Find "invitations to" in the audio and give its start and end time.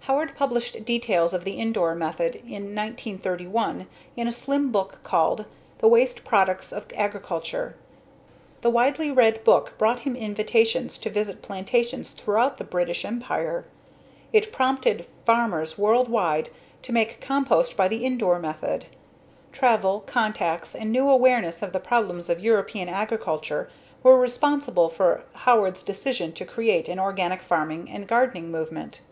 10.16-11.10